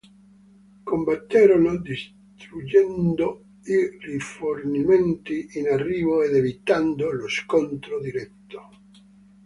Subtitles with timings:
[0.83, 8.69] Combatterono distruggendo i rifornimenti in arrivo ed evitando lo scontro diretto.